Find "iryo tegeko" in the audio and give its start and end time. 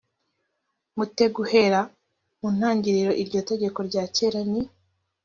3.21-3.79